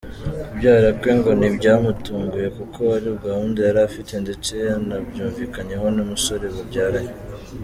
[0.47, 7.13] Kubyara kwe ngo ntibyamutunguye kuko ari gahunda yari afite ndetse yanabyumvikanyeho n’umusore babyaranye.